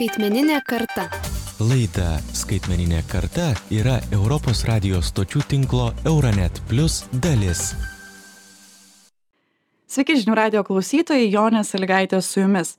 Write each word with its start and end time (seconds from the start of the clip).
Skaitmeninė 0.00 0.62
karta. 0.64 1.02
Laida 1.60 2.14
Skaitmeninė 2.32 3.02
karta 3.10 3.50
yra 3.68 3.98
Europos 4.16 4.64
radijos 4.64 5.12
stočių 5.12 5.44
tinklo 5.52 5.90
Euronet 6.08 6.64
Plus 6.72 7.02
dalis. 7.12 7.74
Sveiki 9.90 10.14
žinių 10.20 10.36
radio 10.38 10.60
klausytojai, 10.62 11.24
Jonė 11.32 11.64
Saligaitė 11.66 12.20
su 12.22 12.44
jumis. 12.44 12.76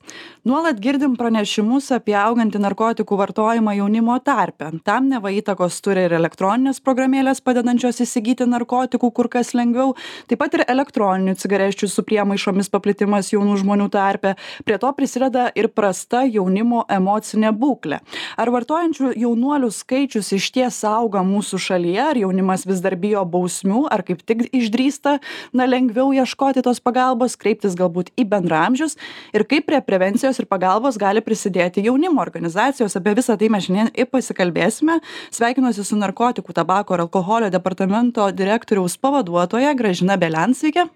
Nuolat 0.48 0.78
girdim 0.80 1.12
pranešimus 1.20 1.90
apie 1.92 2.14
augantį 2.16 2.62
narkotikų 2.64 3.18
vartojimą 3.20 3.74
jaunimo 3.76 4.14
tarpe. 4.24 4.70
Tam 4.80 5.10
neva 5.10 5.28
įtakos 5.28 5.76
turi 5.84 6.06
ir 6.06 6.14
elektroninės 6.16 6.80
programėlės 6.80 7.42
padedančios 7.44 8.00
įsigyti 8.00 8.46
narkotikų 8.48 9.10
kur 9.12 9.28
kas 9.34 9.52
lengviau, 9.52 9.92
taip 10.30 10.40
pat 10.40 10.56
ir 10.56 10.64
elektroninių 10.64 11.34
cigarečių 11.36 11.90
su 11.92 12.04
priemaišomis 12.08 12.72
paplitimas 12.72 13.28
jaunų 13.34 13.58
žmonių 13.60 13.90
tarpe. 13.92 14.32
Prie 14.64 14.80
to 14.80 14.94
prisideda 14.96 15.50
ir 15.52 15.68
prasta 15.68 16.24
jaunimo 16.24 16.86
emocinė 16.88 17.52
būklė. 17.52 18.00
Ar 18.40 18.52
vartojančių 18.56 19.12
jaunuolių 19.26 19.70
skaičius 19.82 20.32
iš 20.40 20.48
ties 20.56 20.80
auga 20.88 21.20
mūsų 21.28 21.60
šalyje, 21.68 22.00
ar 22.08 22.22
jaunimas 22.24 22.64
vis 22.64 22.80
dar 22.80 22.96
bijo 22.96 23.22
bausmių, 23.36 23.84
ar 23.92 24.00
kaip 24.00 24.24
tik 24.24 24.48
išdrįsta, 24.48 25.18
na, 25.52 25.68
lengviau 25.68 26.08
ieškoti 26.16 26.64
tos 26.64 26.80
pagalbos 26.80 27.00
pagalbos 27.12 27.36
kreiptis 27.36 27.74
galbūt 27.76 28.10
į 28.16 28.24
bendraamžius 28.28 28.96
ir 29.36 29.44
kaip 29.44 29.66
prie 29.68 29.80
prevencijos 29.84 30.38
ir 30.40 30.46
pagalbos 30.48 30.96
gali 30.96 31.20
prisidėti 31.20 31.84
jaunimo 31.84 32.22
organizacijos 32.22 32.96
apie 32.96 33.14
visa 33.14 33.36
tai 33.36 33.50
mes 33.52 33.66
šiandien 33.66 33.90
ir 33.94 34.08
pasikalbėsime 34.08 35.00
sveikinuosi 35.30 35.84
su 35.84 35.96
narkotikų 35.96 36.52
tabako 36.56 36.96
ir 36.96 37.04
alkoholio 37.04 37.50
departamento 37.52 38.30
direktoriaus 38.32 38.96
pavaduotoja 38.96 39.74
gražina 39.74 40.16
belian 40.16 40.54
sveiki 40.54 40.86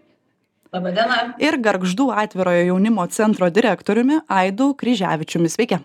Labadiena. 0.72 1.34
ir 1.38 1.58
gargždų 1.60 2.08
atvirojo 2.16 2.64
jaunimo 2.70 3.06
centro 3.08 3.50
direktoriumi 3.50 4.22
aidu 4.28 4.72
kryževičiumi 4.74 5.52
sveiki 5.52 5.82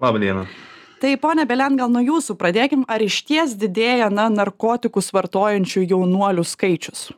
Labą 0.00 0.18
dieną. 0.18 0.46
Tai 1.00 1.16
ponia 1.16 1.46
Belen, 1.48 1.76
gal 1.76 1.88
nuo 1.88 2.00
jūsų 2.00 2.34
pradėkim, 2.36 2.82
ar 2.88 3.00
iš 3.00 3.22
ties 3.28 3.52
didėja 3.56 4.10
na, 4.12 4.28
narkotikus 4.28 5.12
vartojančių 5.12 5.84
jaunuolių 5.88 6.44
skaičius? 6.44 7.10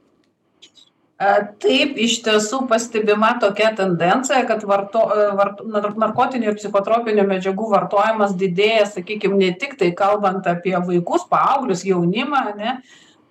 Taip, 1.62 1.98
iš 2.00 2.16
tiesų 2.24 2.64
pastebima 2.70 3.34
tokia 3.42 3.68
tendencija, 3.78 4.40
kad 4.48 4.64
varto, 4.66 5.02
vart, 5.38 5.60
narkotinių 6.00 6.48
ir 6.48 6.56
psichotropinių 6.58 7.26
medžiagų 7.28 7.68
vartojimas 7.70 8.32
didėja, 8.38 8.88
sakykime, 8.96 9.36
ne 9.38 9.50
tik 9.60 9.76
tai 9.78 9.92
kalbant 9.94 10.48
apie 10.50 10.74
vaikus, 10.74 11.26
paauglius, 11.30 11.84
jaunimą, 11.86 12.42
ne, 12.58 12.78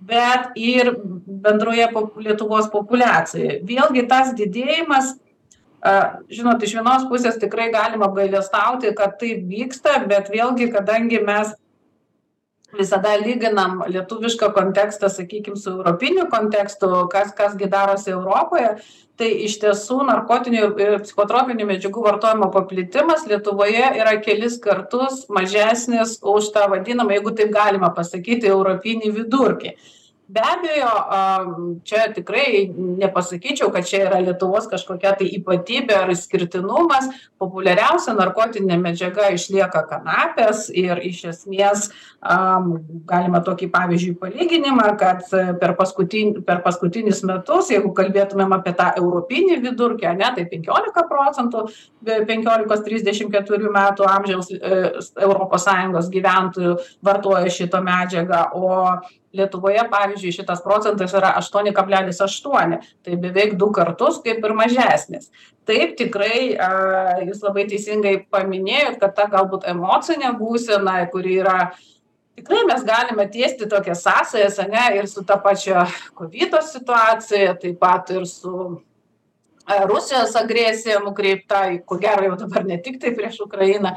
bet 0.08 0.54
ir 0.56 0.94
bendroje 1.02 1.90
Lietuvos 2.22 2.70
populiacijoje. 2.72 3.60
Vėlgi 3.68 4.06
tas 4.10 4.32
didėjimas, 4.38 5.16
žinot, 6.32 6.64
iš 6.64 6.78
vienos 6.78 7.10
pusės 7.10 7.42
tikrai 7.42 7.72
galima 7.74 8.08
apgailestauti, 8.08 8.94
kad 8.98 9.18
tai 9.20 9.36
vyksta, 9.42 10.00
bet 10.08 10.32
vėlgi, 10.32 10.70
kadangi 10.72 11.20
mes 11.26 11.52
visada 12.78 13.14
lyginam 13.20 13.84
lietuvišką 13.88 14.52
kontekstą 14.56 15.10
sakykim 15.10 15.56
su 15.56 15.72
europiniu 15.72 16.28
kontekstu 16.32 16.90
kas 17.12 17.32
kas 17.38 17.56
gi 17.60 17.70
darosi 17.72 18.12
europoje. 18.16 18.76
Tai 19.20 19.30
iš 19.46 19.60
tiesų 19.62 20.00
narkotinių 20.08 20.62
ir 20.82 20.94
psichotropinių 21.04 21.68
medžiagų 21.70 22.04
vartojimo 22.08 22.48
paplitimas 22.54 23.28
lietuvoje 23.30 23.92
yra 24.00 24.16
kelis 24.24 24.58
kartus 24.64 25.28
mažesnis 25.30 26.18
už 26.22 26.50
tą 26.56 26.68
vadinamą 26.72 27.18
jeigu 27.18 27.36
taip 27.38 27.52
galima 27.54 27.92
pasakyti 27.94 28.50
europinį 28.50 29.12
vidurkį 29.20 29.76
be 30.32 30.40
abejo 30.40 30.92
čia 31.84 32.08
tikrai 32.16 32.72
nepasakyčiau 32.76 33.72
kad 33.74 33.88
čia 33.88 34.06
yra 34.08 34.22
lietuvos 34.24 34.70
kažkokia 34.72 35.14
tai 35.20 35.28
ypatybė 35.38 35.98
ar 35.98 36.12
išskirtinumas. 36.14 37.10
Populiariausia 37.42 38.14
narkotinė 38.16 38.78
medžiaga 38.80 39.32
išlieka 39.36 39.84
kanapės 39.90 40.70
ir 40.72 41.02
iš 41.04 41.24
esmės 41.34 41.90
galima 43.10 43.42
tokį 43.44 43.72
pavyzdžiui 43.74 44.18
palyginimą 44.22 44.88
kad 45.02 45.26
per 45.62 45.76
paskutin 45.80 46.38
per 46.48 46.62
paskutinius 46.64 47.24
metus 47.28 47.72
jeigu 47.74 47.92
kalbėtumėm 47.98 48.56
apie 48.56 48.76
tą 48.78 48.92
europinį 49.02 49.60
vidurkį 49.66 50.12
ane 50.14 50.32
tai 50.38 50.46
penkiolika 50.52 51.08
procentų 51.10 51.66
penkiolikos 52.30 52.86
trisdešim 52.86 53.32
keturių 53.34 53.74
metų 53.74 54.08
amžiaus 54.08 54.54
europos 54.54 55.66
sąjungos 55.68 56.12
gyventojų 56.14 56.78
vartoja 57.04 57.52
šitą 57.52 57.82
medžiagą 57.84 58.46
o 58.56 58.78
lietuvoje 59.34 59.84
pavyzdžiui 59.92 60.34
šitas 60.36 60.64
procentas 60.64 61.14
yra 61.16 61.34
aštuoni 61.40 61.74
kablelis 61.76 62.22
aštuoni. 62.24 62.82
Tai 63.06 63.18
beveik 63.24 63.56
du 63.60 63.72
kartus 63.76 64.20
kaip 64.26 64.44
ir 64.44 64.56
mažesnis. 64.58 65.32
Taip 65.68 65.96
tikrai 66.00 66.58
a 66.60 66.72
jūs 67.24 67.42
labai 67.46 67.68
teisingai 67.72 68.18
paminėjot 68.32 69.00
kad 69.02 69.16
ta 69.18 69.30
galbūt 69.32 69.68
emocinė 69.72 70.34
būsena 70.40 71.00
kuri 71.14 71.40
yra 71.44 71.58
tikrai 72.36 72.64
mes 72.68 72.86
galime 72.88 73.28
tiesti 73.32 73.68
tokias 73.70 74.04
sąsajas 74.06 74.60
ane 74.64 74.86
ir 74.98 75.08
su 75.08 75.24
ta 75.28 75.38
pačia 75.38 75.86
kovido 76.18 76.62
situacija 76.66 77.56
taip 77.62 77.80
pat 77.80 78.10
ir 78.16 78.26
su 78.28 78.82
rusijos 79.88 80.36
agresija 80.36 81.00
nukreipta 81.00 81.64
ko 81.86 81.98
gero 82.02 82.26
jau 82.26 82.36
dabar 82.36 82.66
ne 82.66 82.82
tiktai 82.82 83.14
prieš 83.16 83.40
ukrainą. 83.46 83.96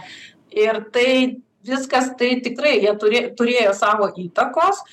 Ir 0.54 0.84
tai 0.92 1.40
viskas 1.66 2.12
tai 2.18 2.36
tikrai 2.44 2.76
jie 2.82 2.92
turė 3.00 3.22
turėjo 3.38 3.72
savo 3.74 4.10
įtakos 4.20 4.84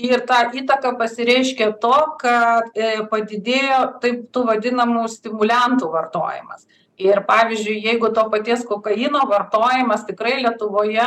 ir 0.00 0.22
ta 0.26 0.44
įtaka 0.56 0.94
pasireiškė 0.98 1.72
tuo 1.80 2.16
kad 2.20 2.70
padidėjo 3.10 3.80
taip 4.02 4.28
tų 4.32 4.46
vadinamų 4.48 5.08
stimuliantų 5.12 5.90
vartojimas. 5.92 6.66
Ir 7.02 7.22
pavyzdžiui 7.26 7.80
jeigu 7.82 8.10
to 8.14 8.22
paties 8.30 8.62
kokaino 8.68 9.24
vartojimas 9.28 10.04
tikrai 10.06 10.36
lietuvoje 10.42 11.06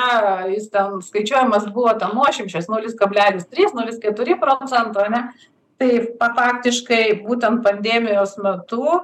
jis 0.52 0.70
ten 0.74 0.98
skaičiuojamas 1.06 1.70
buvo 1.74 1.94
ten 2.00 2.16
nuošimčios 2.18 2.68
nulis 2.72 2.98
kablelis 3.00 3.46
trys 3.48 3.76
nulis 3.78 4.02
keturi 4.02 4.36
procento 4.42 5.06
ane 5.06 5.28
tai 5.80 5.92
faktiškai 6.20 7.22
būtent 7.24 7.62
pandemijos 7.64 8.36
metu 8.42 9.00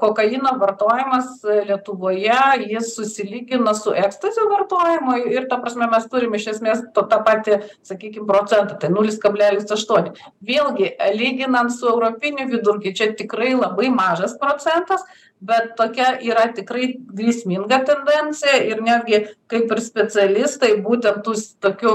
kokaino 0.00 0.54
vartojimas 0.60 1.42
lietuvoje 1.68 2.38
jis 2.70 2.94
susilygino 2.96 3.74
su 3.74 3.94
ekstazio 4.04 4.48
vartojimu 4.50 5.16
ir 5.32 5.48
ta 5.50 5.58
prasme 5.62 5.88
mes 5.90 6.06
turim 6.12 6.34
iš 6.38 6.48
esmės 6.54 6.84
to 6.94 7.04
tą 7.10 7.20
patį 7.26 7.58
sakykim 7.86 8.26
procentą 8.28 8.78
tai 8.78 8.92
nulis 8.92 9.18
kablelis 9.22 9.70
aštuoni. 9.76 10.14
Vėlgi 10.48 10.92
lyginant 11.18 11.74
su 11.74 11.88
europiniu 11.90 12.48
vidurkiu 12.50 12.94
čia 12.96 13.12
tikrai 13.18 13.54
labai 13.56 13.90
mažas 13.92 14.38
procentas 14.40 15.04
bet 15.42 15.72
tokia 15.78 16.16
yra 16.22 16.46
tikrai 16.54 16.92
grėsminga 17.12 17.82
tendencija 17.88 18.60
ir 18.68 18.82
netgi 18.84 19.24
kaip 19.50 19.72
ir 19.74 19.80
specialistai 19.82 20.76
būtent 20.84 21.24
tų 21.26 21.34
tokių 21.64 21.94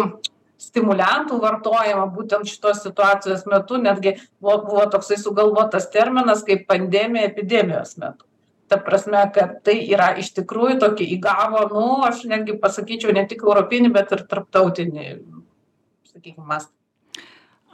stimuliantų 0.62 1.40
vartojimą 1.42 2.06
būtent 2.14 2.50
šitos 2.50 2.82
situacijos 2.86 3.46
metu 3.50 3.80
netgi 3.82 4.16
buvo 4.42 4.58
buvo 4.66 4.86
toksai 4.94 5.20
sugalvotas 5.22 5.90
terminas 5.94 6.44
kaip 6.48 6.66
pandemija 6.70 7.30
epidemijos 7.30 7.98
metu. 8.02 8.26
Ta 8.68 8.80
prasme 8.84 9.22
kad 9.34 9.62
tai 9.64 9.78
yra 9.86 10.10
iš 10.20 10.34
tikrųjų 10.36 10.80
tokį 10.82 11.06
įgavo 11.16 11.68
nu 11.72 11.86
aš 12.08 12.26
netgi 12.28 12.58
pasakyčiau 12.64 13.14
ne 13.16 13.24
tik 13.30 13.46
europinį 13.46 13.94
bet 13.96 14.12
ir 14.18 14.26
tarptautinį 14.28 15.06
sakykim 16.10 16.44
mastą. 16.44 16.74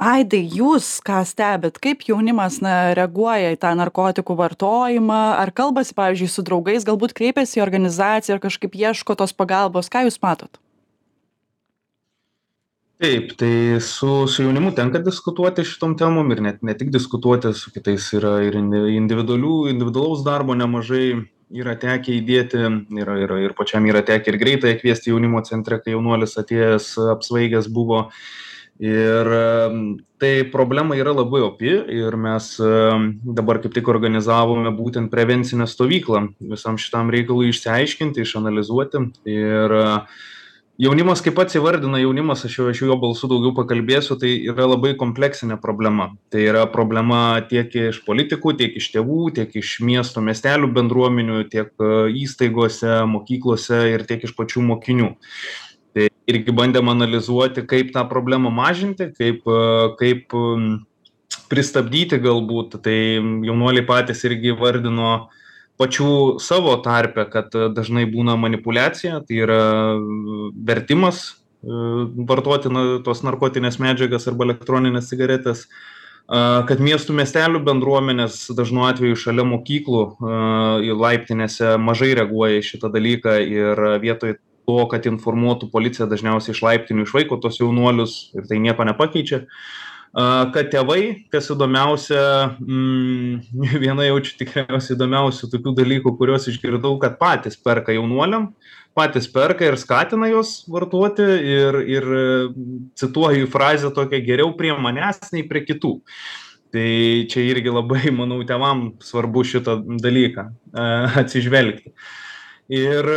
Aidai 0.04 0.42
jūs 0.50 0.98
ką 1.06 1.22
stebit? 1.24 1.78
Kaip 1.80 2.02
jaunimas 2.10 2.58
na 2.66 2.92
reaguoja 2.98 3.54
į 3.54 3.60
tą 3.62 3.72
narkotikų 3.78 4.36
vartojimą? 4.36 5.22
Ar 5.40 5.54
kalbasi 5.56 5.94
pavyzdžiui 5.96 6.32
su 6.34 6.44
draugais 6.44 6.84
galbūt 6.84 7.14
kreipiasi 7.16 7.62
į 7.62 7.64
organizaciją 7.64 8.36
ar 8.36 8.44
kažkaip 8.44 8.76
ieško 8.76 9.16
tos 9.22 9.38
pagalbos? 9.38 9.94
Ką 9.94 10.04
jūs 10.10 10.20
matot 10.26 10.63
taip 13.02 13.34
tai 13.38 13.80
su 13.82 14.28
su 14.28 14.44
jaunimu 14.44 14.74
tenka 14.76 15.00
diskutuoti 15.00 15.66
šitom 15.66 15.98
temom 15.98 16.32
ir 16.32 16.42
net 16.42 16.64
ne 16.64 16.76
tik 16.78 16.92
diskutuoti 16.94 17.54
su 17.54 17.72
kitais 17.74 18.10
yra 18.18 18.40
ir 18.46 18.56
individualių 18.58 19.70
individualaus 19.72 20.24
darbo 20.26 20.56
nemažai 20.56 21.08
yra 21.54 21.76
tekę 21.78 22.16
įdėti 22.18 22.64
yra 23.02 23.18
yra 23.26 23.42
ir 23.44 23.54
pačiam 23.58 23.86
yra 23.90 24.02
tekę 24.06 24.32
ir 24.32 24.40
greitąją 24.42 24.80
kviesti 24.82 25.12
jaunimo 25.12 25.44
centre 25.46 25.80
kai 25.82 25.94
jaunuolis 25.94 26.38
atėjęs 26.42 26.96
apsvaigęs 27.18 27.70
buvo. 27.74 28.08
Ir 28.84 29.28
tai 30.20 30.32
problema 30.50 30.96
yra 30.98 31.14
labai 31.14 31.44
opi 31.46 31.76
ir 31.94 32.16
mes 32.18 32.48
dabar 33.38 33.60
kaip 33.62 33.76
tik 33.76 33.88
organizavome 33.92 34.74
būtent 34.74 35.12
prevencinę 35.14 35.68
stovyklą 35.70 36.24
visam 36.56 36.80
šitam 36.82 37.14
reikalui 37.14 37.52
išsiaiškinti 37.54 38.26
išanalizuoti. 38.26 39.04
Ir 39.30 39.78
jaunimas 40.84 41.22
kaip 41.24 41.36
pats 41.38 41.56
įvardina 41.58 42.00
jaunimas 42.02 42.44
aš 42.48 42.58
jau 42.58 42.68
aš 42.72 42.82
jo 42.84 42.96
balsu 43.00 43.30
daugiau 43.32 43.54
pakalbėsiu 43.58 44.18
tai 44.20 44.32
yra 44.52 44.66
labai 44.68 44.94
kompleksinė 45.00 45.58
problema. 45.62 46.10
Tai 46.34 46.42
yra 46.44 46.64
problema 46.72 47.20
tiek 47.50 47.74
iš 47.90 48.02
politikų 48.08 48.56
tiek 48.60 48.78
iš 48.80 48.90
tėvų 48.96 49.34
tiek 49.38 49.54
iš 49.60 49.78
miesto 49.86 50.24
miestelių 50.26 50.72
bendruomenių 50.76 51.44
tiek 51.54 51.86
įstaigose 52.24 53.04
mokyklose 53.10 53.84
ir 53.94 54.08
tiek 54.10 54.26
iš 54.28 54.36
pačių 54.38 54.66
mokinių. 54.72 55.12
Tai 55.94 56.08
irgi 56.34 56.56
bandėm 56.56 56.90
analizuoti 56.92 57.66
kaip 57.70 57.94
tą 57.96 58.06
problemą 58.10 58.52
mažinti 58.54 59.12
kaip 59.16 59.48
kaip 60.02 60.36
pristabdyti 61.54 62.20
galbūt. 62.24 62.80
Tai 62.84 62.98
jaunuoliai 63.48 63.86
patys 63.88 64.26
irgi 64.28 64.54
įvardino 64.56 65.30
pačių 65.82 66.40
savo 66.44 66.76
tarpe 66.86 67.26
kad 67.32 67.54
dažnai 67.74 68.06
būna 68.10 68.36
manipuliacija 68.40 69.24
tai 69.28 69.40
yra 69.46 69.62
vertimas 70.68 71.26
vartoti 71.64 72.72
na 72.74 72.86
tos 73.06 73.24
narkotines 73.24 73.80
medžiagas 73.80 74.28
arba 74.28 74.50
elektronines 74.50 75.10
cigaretes 75.10 75.68
kad 76.70 76.80
miestų 76.80 77.16
miestelių 77.18 77.62
bendruomenės 77.66 78.46
dažnu 78.56 78.86
atveju 78.88 79.20
šalia 79.20 79.46
mokyklų 79.48 80.04
laiptinėse 81.00 81.76
mažai 81.80 82.14
reaguoja 82.20 82.60
į 82.60 82.68
šitą 82.70 82.92
dalyką 82.94 83.38
ir 83.44 83.84
vietoj 84.04 84.38
to 84.64 84.84
kad 84.92 85.08
informuotų 85.10 85.68
policiją 85.72 86.08
dažniausiai 86.12 86.56
iš 86.56 86.62
laiptinių 86.64 87.08
išvaiko 87.08 87.40
tuos 87.44 87.60
jaunuolius 87.60 88.14
ir 88.38 88.48
tai 88.48 88.62
nieko 88.64 88.86
nepakeičia 88.88 89.44
kad 90.14 90.70
tėvai 90.70 91.26
kas 91.34 91.50
įdomiausia 91.50 92.22
mm, 92.62 93.40
viena 93.84 94.06
jaučiu 94.06 94.38
tikriausiai 94.44 94.94
įdomiausių 94.98 95.50
tokių 95.56 95.74
dalykų 95.80 96.14
kuriuos 96.20 96.46
išgirdau 96.52 96.96
kad 97.02 97.18
patys 97.22 97.58
perka 97.58 97.96
jaunuoliam 97.96 98.52
patys 98.94 99.28
perka 99.28 99.66
ir 99.66 99.78
skatina 99.82 100.30
juos 100.30 100.64
vartoti 100.70 101.26
ir 101.26 101.80
ir 101.90 102.10
cituoju 103.00 103.50
frazę 103.50 103.90
tokią 103.94 104.22
geriau 104.26 104.54
prie 104.58 104.74
manęs 104.78 105.34
nei 105.34 105.48
prie 105.50 105.64
kitų. 105.66 105.96
Tai 106.74 106.90
čia 107.30 107.46
irgi 107.46 107.74
labai 107.74 108.12
manau 108.20 108.42
tėvam 108.46 108.92
svarbu 109.04 109.46
šitą 109.50 109.80
dalyką 110.02 110.50
atsižvelgti. 111.24 111.94
Ir 112.74 113.10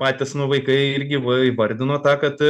patys 0.00 0.32
nu 0.38 0.46
vaikai 0.50 0.78
irgi 0.94 1.20
va 1.22 1.42
įvardino 1.50 1.98
tą 2.02 2.16
kad 2.22 2.40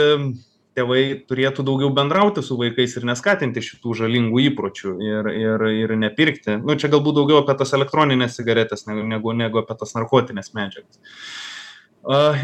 tėvai 0.78 1.02
turėtų 1.28 1.64
daugiau 1.66 1.90
bendrauti 1.94 2.42
su 2.46 2.56
vaikais 2.60 2.96
ir 2.96 3.06
neskatinti 3.08 3.62
šitų 3.64 3.96
žalingų 4.02 4.42
įpročių 4.50 4.96
ir 5.04 5.30
ir 5.34 5.66
ir 5.74 5.94
nepirkti. 5.98 6.58
Nu 6.62 6.78
čia 6.78 6.92
galbūt 6.92 7.18
daugiau 7.20 7.42
apie 7.42 7.56
tas 7.58 7.74
elektronines 7.78 8.38
cigaretes 8.38 8.86
negu 8.90 9.06
negu 9.06 9.36
negu 9.36 9.62
apie 9.62 9.78
tas 9.80 9.96
narkotines 9.98 10.54
medžiagas 10.54 11.00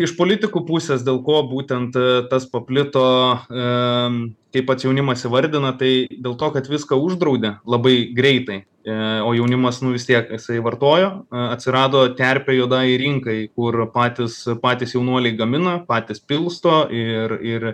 iš 0.05 0.13
politikų 0.19 0.65
pusės 0.69 1.05
dėl 1.05 1.23
ko 1.25 1.41
būtent 1.49 1.97
tas 2.31 2.47
paplito 2.51 3.05
kaip 3.49 4.67
pats 4.69 4.85
jaunimas 4.85 5.25
įvardina 5.25 5.73
tai 5.79 6.07
dėl 6.11 6.37
to 6.37 6.51
kad 6.53 6.69
viską 6.69 6.97
uždraudė 7.01 7.59
labai 7.65 8.13
greitai. 8.17 8.65
O 8.87 9.33
jaunimas 9.35 9.81
nu 9.83 9.91
vis 9.97 10.05
tiek 10.07 10.29
jisai 10.31 10.61
vartojo 10.63 11.25
atsirado 11.35 12.05
terpė 12.15 12.55
juodajai 12.55 12.99
rinkai 13.01 13.39
kur 13.51 13.81
patys 13.91 14.45
patys 14.63 14.95
jaunuoliai 14.95 15.35
gamina 15.35 15.81
patys 15.89 16.23
pilsto 16.23 16.85
ir 16.95 17.35
ir 17.43 17.67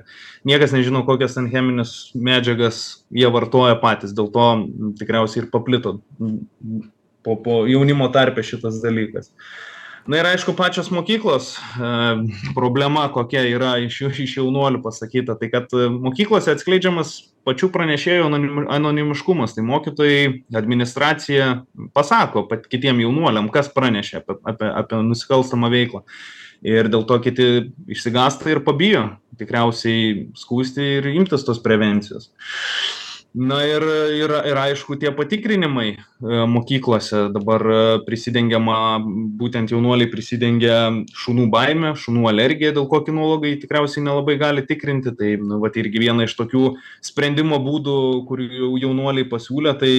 niekas 0.49 0.73
nežino 0.73 1.02
kokias 1.05 1.37
ten 1.37 1.50
chemines 1.52 2.14
medžiagas 2.14 3.05
jie 3.12 3.29
vartoja 3.29 3.76
patys. 3.82 4.17
Dėl 4.17 4.32
to 4.32 4.49
tikriausiai 5.02 5.44
ir 5.44 5.50
paplito 5.52 5.99
po 7.23 7.37
po 7.37 7.61
jaunimo 7.69 8.08
tarpe 8.14 8.40
šitas 8.46 8.81
dalykas 8.81 9.29
na 10.07 10.19
ir 10.19 10.27
aišku 10.27 10.55
pačios 10.59 10.91
mokyklos 10.91 11.55
problema 12.55 13.07
kokia 13.13 13.45
yra 13.47 13.77
iš 13.83 14.01
iš 14.11 14.37
jaunuolių 14.41 14.83
pasakyta 14.83 15.37
tai 15.39 15.51
kad 15.53 15.73
mokyklose 15.73 16.55
atskleidžiamas 16.55 17.15
pačių 17.47 17.69
pranešėjų 17.75 18.27
anonim 18.29 18.61
anonimiškumas. 18.71 19.57
Tai 19.57 19.65
mokytojai 19.67 20.45
administracija 20.59 21.49
pasako 21.95 22.47
kitiem 22.71 23.03
jaunuoliam 23.03 23.51
kas 23.53 23.71
pranešė 23.75 24.23
apie 24.23 24.39
apie 24.53 24.71
apie 24.71 25.03
nusikalstamą 25.09 25.71
veiklą. 25.73 26.05
Ir 26.63 26.87
dėl 26.87 27.03
to 27.09 27.19
kiti 27.19 27.47
išsigąsta 27.91 28.53
ir 28.53 28.63
pabijo 28.63 29.09
tikriausiai 29.39 30.29
skųsti 30.39 30.85
ir 31.01 31.09
imtis 31.11 31.43
tos 31.47 31.59
prevencijos 31.63 32.31
na 33.34 33.62
ir 33.64 33.82
ir 34.12 34.32
ir 34.44 34.58
aišku 34.61 34.99
tie 35.00 35.11
patikrinimai 35.17 35.96
mokyklose 36.20 37.31
dabar 37.32 37.64
prisidengiama 38.05 39.00
būtent 39.40 39.73
jaunuoliai 39.73 40.11
prisidengia 40.12 40.93
šunų 41.17 41.49
baime 41.52 41.94
šunų 41.96 42.29
alergija 42.29 42.75
dėl 42.76 42.87
ko 42.93 43.00
kinologai 43.06 43.56
tikriausiai 43.62 44.05
nelabai 44.05 44.37
gali 44.37 44.67
tikrinti. 44.67 45.17
Tai 45.17 45.32
nu 45.40 45.61
vat 45.64 45.76
irgi 45.81 46.05
viena 46.05 46.29
iš 46.29 46.37
tokių 46.37 46.76
sprendimo 47.00 47.58
būdų 47.64 47.99
kur 48.29 48.44
jau 48.44 48.76
jaunuoliai 48.84 49.29
pasiūlė 49.29 49.76
tai 49.81 49.94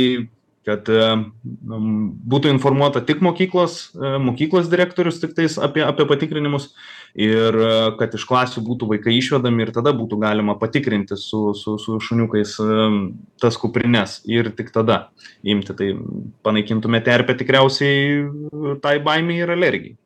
kad 0.63 0.87
būtų 0.87 2.51
informuota 2.53 3.01
tik 3.03 3.19
mokyklos 3.25 3.91
mokyklos 4.23 4.69
direktorius 4.71 5.19
tiktais 5.19 5.57
apie 5.59 5.83
apie 5.83 6.05
patikrinimus 6.07 6.69
ir 7.13 7.57
kad 7.99 8.13
iš 8.17 8.25
klasių 8.29 8.63
būtų 8.65 8.89
vaikai 8.89 9.15
išvedami 9.19 9.65
ir 9.65 9.71
tada 9.75 9.93
būtų 9.95 10.17
galima 10.21 10.55
patikrinti 10.59 11.17
su 11.19 11.53
su 11.57 11.77
su 11.77 11.99
šuniukais 12.01 12.55
tas 13.41 13.57
kuprines 13.61 14.21
ir 14.25 14.51
tik 14.57 14.73
tada 14.73 15.09
imti. 15.43 15.73
Tai 15.73 15.89
panaikintume 16.45 17.01
terpę 17.05 17.37
tikriausiai 17.37 18.79
tai 18.81 18.97
baimei 19.03 19.41
ir 19.43 19.53
alergijai 19.53 19.97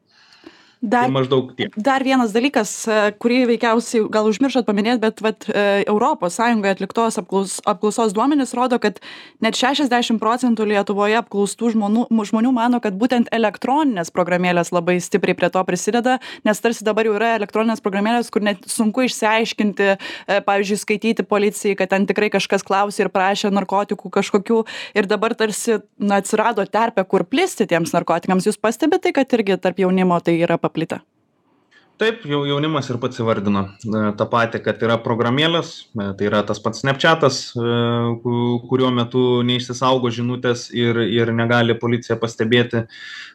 Dar, 0.81 1.07
tai 1.07 1.13
maždaug 1.13 1.49
tiek. 1.57 1.73
Dar 1.73 2.03
vienas 2.05 2.33
dalykas, 2.35 2.71
kurį 3.21 3.39
veikiausiai 3.49 4.03
gal 4.13 4.27
užmiršot 4.29 4.67
paminėti, 4.67 5.01
bet 5.01 5.21
vat, 5.25 5.47
Europos 5.87 6.37
Sąjungoje 6.37 6.75
atliktos 6.75 7.17
apklaus, 7.17 7.55
apklausos 7.65 8.13
duomenys 8.13 8.53
rodo, 8.57 8.77
kad 8.81 8.99
net 9.41 9.57
60 9.57 10.21
procentų 10.21 10.67
Lietuvoje 10.69 11.17
apklaustų 11.17 11.71
žmonių, 11.73 12.05
žmonių 12.29 12.51
mano, 12.53 12.81
kad 12.83 12.93
būtent 12.99 13.31
elektroninės 13.33 14.13
programėlės 14.13 14.69
labai 14.75 14.99
stipriai 15.01 15.37
prie 15.39 15.49
to 15.53 15.63
prisideda, 15.65 16.19
nes 16.45 16.61
tarsi 16.61 16.85
dabar 16.85 17.09
jau 17.09 17.15
yra 17.17 17.33
elektroninės 17.39 17.81
programėlės, 17.81 18.29
kur 18.33 18.45
net 18.45 18.69
sunku 18.69 19.07
išsiaiškinti, 19.07 19.89
pavyzdžiui, 20.45 20.79
skaityti 20.83 21.25
policijai, 21.25 21.73
kad 21.79 21.89
ten 21.95 22.05
tikrai 22.09 22.29
kažkas 22.33 22.65
klausė 22.67 23.07
ir 23.07 23.11
prašė 23.13 23.49
narkotikų 23.55 24.13
kažkokių 24.13 24.61
ir 24.97 25.09
dabar 25.09 25.33
tarsi 25.37 25.79
na, 25.97 26.21
atsirado 26.21 26.65
terpė, 26.69 27.07
kur 27.09 27.25
plisti 27.25 27.65
tiems 27.69 27.97
narkotikams. 27.97 28.45
Jūs 28.45 28.61
pastebite, 28.61 29.15
kad 29.15 29.33
irgi 29.33 29.57
tarp 29.61 29.81
jaunimo 29.81 30.21
tai 30.21 30.37
yra 30.37 30.59
paplitę? 30.67 31.01
Taip 31.97 32.27
jau 32.29 32.43
jaunimas 32.45 32.85
ir 32.93 32.99
pats 33.01 33.17
įvardino 33.17 33.63
tą 34.19 34.25
patį 34.29 34.59
kad 34.61 34.83
yra 34.85 34.99
programėlės 35.01 35.71
tai 35.97 36.27
yra 36.27 36.43
tas 36.45 36.59
pats 36.61 36.83
snapčiatas 36.83 37.39
kurio 38.69 38.91
metu 38.93 39.23
neišsisaugo 39.47 40.11
žinutės 40.13 40.67
ir 40.77 40.99
ir 41.01 41.31
negali 41.33 41.73
policija 41.81 42.19
pastebėti 42.21 42.83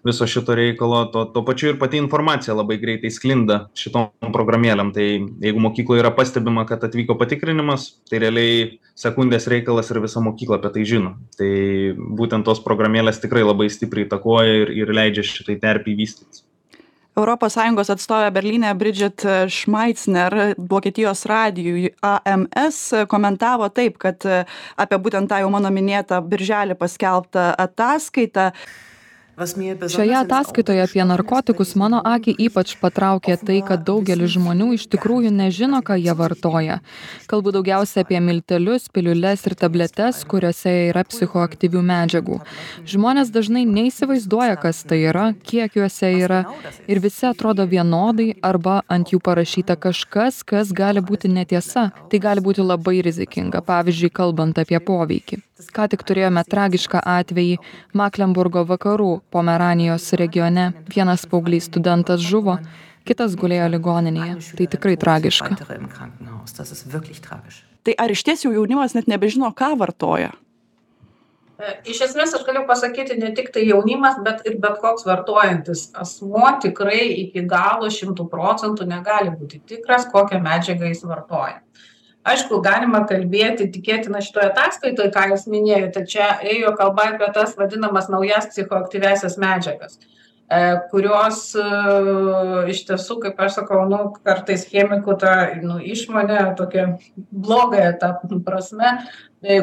viso 0.06 0.28
šito 0.30 0.54
reikalo. 0.54 1.00
Tuo 1.10 1.24
tuo 1.34 1.42
pačiu 1.48 1.72
ir 1.72 1.80
pati 1.80 1.98
informacija 1.98 2.54
labai 2.54 2.76
greitai 2.78 3.10
sklinda 3.10 3.58
šitom 3.82 4.30
programėlėm. 4.30 4.94
Tai 4.94 5.08
jeigu 5.08 5.64
mokykloj 5.66 6.04
yra 6.04 6.14
pastebima 6.14 6.62
kad 6.70 6.86
atvyko 6.86 7.18
patikrinimas 7.18 7.88
tai 8.10 8.22
realiai 8.22 8.78
sekundės 8.94 9.50
reikalas 9.50 9.90
ir 9.90 10.04
visa 10.06 10.22
mokykla 10.22 10.60
apie 10.60 10.70
tai 10.78 10.86
žino. 10.86 11.16
Tai 11.34 11.50
būtent 11.98 12.46
tos 12.46 12.62
programėlės 12.62 13.18
tikrai 13.26 13.42
labai 13.42 13.66
stipriai 13.74 14.06
įtakoja 14.06 14.56
ir 14.62 14.74
ir 14.84 14.96
leidžia 15.02 15.26
šitai 15.26 15.58
terpei 15.66 15.98
vystytis 15.98 16.46
europos 17.16 17.52
sąjungos 17.56 17.90
atstovė 17.92 18.30
berlyne 18.34 18.70
bridžit 18.78 19.24
šmaicner 19.52 20.36
vokietijos 20.70 21.24
radijui 21.28 21.90
ams 22.04 22.78
komentavo 23.12 23.68
taip 23.68 23.98
kad 24.02 24.24
apie 24.76 24.98
būtent 25.04 25.28
tą 25.32 25.42
jau 25.42 25.50
mano 25.52 25.72
minėtą 25.74 26.22
birželį 26.32 26.78
paskelbtą 26.80 27.50
ataskaitą 27.66 28.50
Šioje 29.32 30.12
ataskaitoje 30.12 30.82
apie 30.84 31.04
narkotikus 31.08 31.70
mano 31.80 32.02
akį 32.04 32.34
ypač 32.46 32.74
patraukė 32.76 33.38
tai, 33.40 33.62
kad 33.64 33.80
daugelis 33.88 34.34
žmonių 34.34 34.66
iš 34.76 34.84
tikrųjų 34.92 35.30
nežino, 35.32 35.80
ką 35.80 35.96
jie 35.96 36.12
vartoja. 36.18 36.76
Kalbu 37.30 37.54
daugiausia 37.56 38.04
apie 38.04 38.20
miltelius, 38.20 38.90
piliules 38.92 39.46
ir 39.48 39.54
tabletes, 39.56 40.20
kuriuose 40.28 40.74
yra 40.90 41.04
psichoaktyvių 41.08 41.80
medžiagų. 41.88 42.36
Žmonės 42.92 43.32
dažnai 43.32 43.64
neįsivaizduoja, 43.70 44.58
kas 44.60 44.82
tai 44.84 45.00
yra, 45.06 45.30
kiek 45.48 45.80
juose 45.80 46.12
yra 46.12 46.42
ir 46.84 47.00
visi 47.00 47.24
atrodo 47.30 47.64
vienodai 47.64 48.34
arba 48.44 48.82
ant 48.92 49.14
jų 49.14 49.22
parašyta 49.24 49.78
kažkas, 49.80 50.42
kas 50.44 50.76
gali 50.76 51.00
būti 51.00 51.32
netiesa. 51.32 51.88
Tai 52.12 52.20
gali 52.20 52.44
būti 52.44 52.60
labai 52.60 53.00
rizikinga, 53.08 53.64
pavyzdžiui, 53.64 54.12
kalbant 54.12 54.60
apie 54.60 54.76
poveikį. 54.76 55.40
Ką 55.70 55.86
tik 55.92 56.02
turėjome 56.08 56.42
tragišką 56.48 57.02
atvejį 57.06 57.58
Maklenburgo 57.98 58.64
vakarų 58.66 59.20
Pomeranijos 59.30 60.10
regione. 60.18 60.70
Vienas 60.90 61.26
paauglys 61.30 61.68
studentas 61.70 62.24
žuvo, 62.24 62.58
kitas 63.08 63.36
gulėjo 63.38 63.68
ligoninėje. 63.76 64.38
Tai 64.58 64.68
tikrai 64.74 64.96
tragiška. 64.98 65.54
Tai 67.82 67.94
ar 67.98 68.14
iš 68.14 68.22
ties 68.26 68.46
jau 68.46 68.54
jaunimas 68.54 68.96
net 68.98 69.10
nebežino, 69.10 69.50
ką 69.54 69.74
vartoja? 69.78 70.32
Iš 71.86 72.00
esmės 72.08 72.32
aš 72.34 72.42
galiu 72.46 72.64
pasakyti 72.66 73.14
ne 73.20 73.30
tik 73.36 73.52
tai 73.54 73.62
jaunimas, 73.68 74.16
bet 74.26 74.40
ir 74.48 74.56
bet 74.62 74.80
koks 74.82 75.04
vartojantis 75.06 75.84
asmuo 76.02 76.48
tikrai 76.62 77.04
iki 77.22 77.44
galo 77.46 77.90
šimtų 77.92 78.26
procentų 78.32 78.88
negali 78.90 79.30
būti 79.30 79.60
tikras, 79.70 80.08
kokią 80.10 80.40
medžiagą 80.42 80.90
jis 80.90 81.04
vartoja 81.06 81.60
aišku 82.28 82.60
galima 82.64 83.02
kalbėti 83.10 83.68
tikėtina 83.74 84.22
šitoj 84.24 84.50
ataskaitoj 84.50 85.10
ką 85.14 85.28
jūs 85.32 85.46
minėjote 85.50 86.06
čia 86.08 86.32
ėjo 86.54 86.74
kalba 86.78 87.12
apie 87.12 87.30
tas 87.34 87.56
vadinamas 87.58 88.10
naujas 88.12 88.50
psichoaktyviąsias 88.52 89.38
medžiagas 89.42 89.98
kurios 90.90 91.52
iš 92.70 92.82
tiesų, 92.88 93.18
kaip 93.22 93.40
aš 93.40 93.58
sakau, 93.60 93.82
nu, 93.88 94.00
kartais 94.26 94.64
chemikų 94.68 95.14
tą 95.20 95.34
nu, 95.62 95.78
išmonę, 95.80 96.54
tokia 96.58 96.86
blogąją 97.16 97.92
tą 98.00 98.10
prasme, 98.44 98.90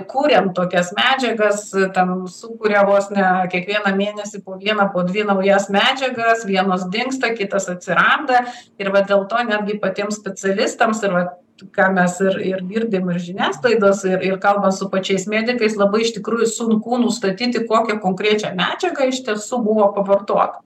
kūrėm 0.10 0.52
tokias 0.58 0.92
medžiagas, 0.98 1.68
tam 1.96 2.26
sukūrė 2.32 2.86
vos 2.88 3.10
ne 3.14 3.28
kiekvieną 3.52 3.94
mėnesį 3.96 4.42
po 4.46 4.58
vieną, 4.60 4.90
po 4.94 5.06
dvi 5.08 5.28
naujas 5.28 5.70
medžiagas, 5.74 6.48
vienos 6.50 6.88
dinksta, 6.92 7.36
kitas 7.38 7.70
atsiranda 7.72 8.46
ir 8.80 8.92
va 8.96 9.06
dėl 9.06 9.28
to 9.30 9.44
netgi 9.46 9.80
patiems 9.80 10.20
specialistams 10.20 11.06
ir 11.06 11.16
va 11.16 11.28
ką 11.76 11.90
mes 11.96 12.20
ir 12.26 12.38
ir 12.52 12.62
girdim 12.70 13.10
ir 13.14 13.20
žiniasklaidos 13.26 14.06
ir 14.10 14.24
ir 14.30 14.38
kalbant 14.44 14.76
su 14.78 14.90
pačiais 14.94 15.28
medikais 15.32 15.78
labai 15.80 16.04
iš 16.06 16.14
tikrųjų 16.20 16.48
sunku 16.52 17.02
nustatyti 17.02 17.66
kokią 17.68 18.00
konkrečią 18.06 18.54
medžiagą 18.60 19.10
iš 19.12 19.24
tiesų 19.28 19.64
buvo 19.66 19.92
pavartota. 19.98 20.64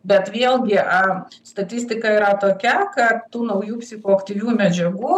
Bet 0.00 0.30
vėlgi 0.32 0.78
a 0.80 1.00
statistika 1.44 2.08
yra 2.16 2.30
tokia 2.40 2.86
kad 2.94 3.26
tų 3.34 3.42
naujų 3.50 3.82
psichoaktyvių 3.82 4.54
medžiagų 4.56 5.16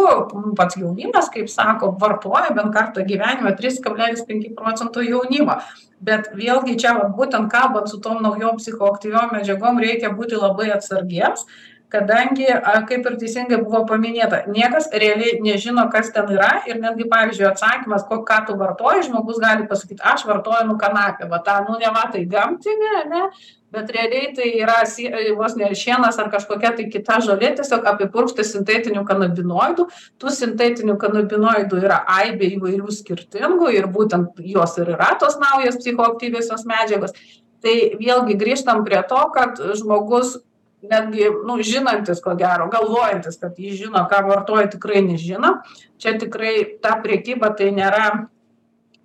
pats 0.58 0.78
jaunimas 0.80 1.30
kaip 1.30 1.46
sako 1.52 1.92
vartoja 2.02 2.50
bent 2.56 2.74
kartą 2.74 3.04
gyvenime 3.06 3.54
trys 3.58 3.78
kablelis 3.84 4.24
penki 4.26 4.50
procento 4.58 5.04
jaunimo. 5.06 5.60
Bet 6.02 6.32
vėlgi 6.34 6.74
čia 6.82 6.96
vat 6.98 7.14
būtent 7.14 7.46
kalbant 7.52 7.86
su 7.92 8.00
tom 8.02 8.24
naujom 8.24 8.58
psichoaktyviom 8.58 9.36
medžiagom 9.36 9.78
reikia 9.78 10.10
būti 10.18 10.34
labai 10.34 10.72
atsargiems 10.74 11.46
kadangi 11.92 12.48
kaip 12.88 13.06
ir 13.10 13.16
teisingai 13.20 13.60
buvo 13.62 13.84
paminėta 13.88 14.42
niekas 14.48 14.90
realiai 15.04 15.38
nežino 15.44 15.88
kas 15.92 16.12
ten 16.14 16.30
yra 16.32 16.52
ir 16.68 16.80
netgi 16.82 17.08
pavyzdžiui 17.12 17.48
atsakymas 17.52 18.06
ko 18.08 18.22
ką 18.28 18.42
tu 18.48 18.58
vartoji 18.60 19.08
žmogus 19.08 19.40
gali 19.42 19.68
pasakyt 19.70 20.04
aš 20.12 20.26
vartoju 20.28 20.68
nu 20.70 20.78
kanapę 20.80 21.28
va 21.32 21.42
tą 21.48 21.58
nu 21.68 21.78
neva 21.82 22.06
tai 22.12 22.24
gamtinę 22.36 22.94
ane 23.02 23.26
bet 23.72 23.90
realiai 23.96 24.32
tai 24.36 24.48
yra 24.60 24.84
sie 24.86 25.08
vos 25.36 25.56
ne 25.56 25.70
šienas 25.82 26.18
ar 26.20 26.30
kažkokia 26.32 26.72
tai 26.76 26.88
kita 26.92 27.18
žolė 27.26 27.54
tiesiog 27.58 27.86
apipurkšta 27.92 28.44
sintetinių 28.44 29.04
kanabinoidų. 29.08 29.86
Tų 30.20 30.34
sintetinių 30.36 30.98
kanabinoidų 31.00 31.80
yra 31.80 32.02
aibė 32.18 32.52
įvairių 32.58 32.92
skirtingų 32.98 33.72
ir 33.78 33.88
būtent 33.96 34.44
jos 34.54 34.76
ir 34.82 34.92
yra 34.96 35.14
tos 35.20 35.38
naujos 35.40 35.80
psichoaktyviosios 35.80 36.66
medžiagos. 36.68 37.16
Tai 37.64 37.76
vėlgi 37.96 38.36
grįžtam 38.36 38.84
prie 38.84 39.00
to 39.08 39.22
kad 39.32 39.60
žmogus 39.80 40.36
netgi 40.82 41.30
nu 41.46 41.58
žinantis 41.62 42.20
ko 42.22 42.34
gero 42.38 42.68
galvojantis 42.72 43.38
kad 43.40 43.58
jis 43.58 43.78
žino 43.84 44.04
ką 44.10 44.22
vartoja 44.28 44.68
tikrai 44.72 45.02
nežino. 45.06 45.60
Čia 46.02 46.16
tikrai 46.18 46.78
ta 46.82 46.98
prekyba 47.02 47.52
tai 47.56 47.70
nėra 47.74 48.28